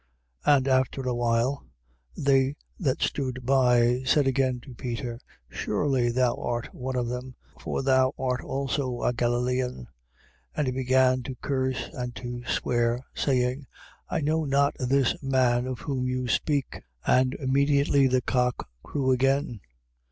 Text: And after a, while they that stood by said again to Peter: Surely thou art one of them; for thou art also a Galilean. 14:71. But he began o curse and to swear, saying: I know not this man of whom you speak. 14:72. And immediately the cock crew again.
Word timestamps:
And 0.45 0.67
after 0.67 1.03
a, 1.03 1.13
while 1.13 1.63
they 2.17 2.55
that 2.79 3.03
stood 3.03 3.45
by 3.45 4.01
said 4.03 4.25
again 4.25 4.59
to 4.61 4.73
Peter: 4.73 5.19
Surely 5.47 6.09
thou 6.09 6.33
art 6.37 6.73
one 6.73 6.95
of 6.95 7.07
them; 7.07 7.35
for 7.59 7.83
thou 7.83 8.11
art 8.17 8.41
also 8.43 9.03
a 9.03 9.13
Galilean. 9.13 9.81
14:71. 10.55 10.55
But 10.55 10.65
he 10.65 10.71
began 10.71 11.23
o 11.29 11.35
curse 11.39 11.89
and 11.93 12.15
to 12.15 12.43
swear, 12.45 13.05
saying: 13.13 13.67
I 14.09 14.21
know 14.21 14.43
not 14.43 14.75
this 14.79 15.21
man 15.21 15.67
of 15.67 15.81
whom 15.81 16.07
you 16.07 16.27
speak. 16.27 16.81
14:72. 17.05 17.19
And 17.21 17.33
immediately 17.35 18.07
the 18.07 18.21
cock 18.23 18.67
crew 18.81 19.11
again. 19.11 19.59